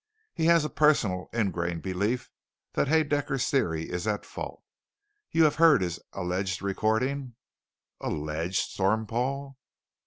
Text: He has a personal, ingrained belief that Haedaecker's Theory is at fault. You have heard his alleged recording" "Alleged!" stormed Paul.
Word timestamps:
He 0.33 0.45
has 0.45 0.65
a 0.65 0.69
personal, 0.71 1.29
ingrained 1.31 1.83
belief 1.83 2.31
that 2.73 2.87
Haedaecker's 2.87 3.47
Theory 3.47 3.87
is 3.91 4.07
at 4.07 4.25
fault. 4.25 4.63
You 5.29 5.43
have 5.43 5.57
heard 5.57 5.83
his 5.83 5.99
alleged 6.11 6.59
recording" 6.59 7.35
"Alleged!" 8.01 8.57
stormed 8.57 9.09
Paul. 9.09 9.59